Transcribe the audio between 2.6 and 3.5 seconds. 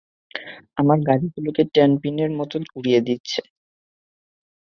উড়িয়ে দিচ্ছে।